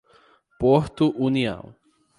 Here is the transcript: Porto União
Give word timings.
Porto 0.59 1.13
União 1.15 1.75